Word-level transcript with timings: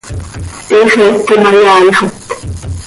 Tiix 0.67 0.91
eec 1.03 1.17
quih 1.25 1.39
imayaaixot. 1.47 2.13